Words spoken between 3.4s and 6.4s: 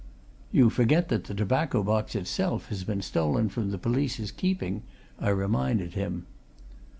from the police's keeping," I reminded him.